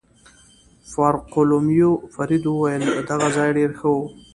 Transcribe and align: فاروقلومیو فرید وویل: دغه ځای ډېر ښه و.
فاروقلومیو 0.91 1.91
فرید 2.13 2.43
وویل: 2.47 2.83
دغه 3.09 3.27
ځای 3.37 3.49
ډېر 3.57 3.71
ښه 3.79 3.89
و. 3.91 3.97